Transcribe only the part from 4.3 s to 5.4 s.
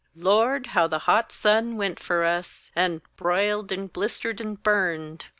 and burned!